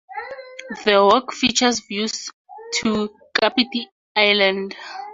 The 0.83 1.03
walk 1.05 1.31
features 1.31 1.79
views 1.81 2.31
to 2.79 3.15
Kapiti 3.35 3.85
Island. 4.15 4.75